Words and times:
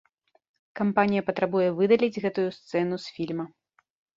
Кампанія 0.79 1.25
патрабуе 1.27 1.69
выдаліць 1.81 2.21
гэтую 2.27 2.49
сцэну 2.59 2.95
з 3.05 3.17
фільма. 3.19 3.45